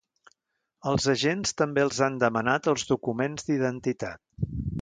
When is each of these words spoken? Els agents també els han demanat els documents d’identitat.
Els 0.91 1.05
agents 1.13 1.53
també 1.63 1.85
els 1.89 2.01
han 2.07 2.17
demanat 2.25 2.71
els 2.75 2.89
documents 2.95 3.49
d’identitat. 3.51 4.27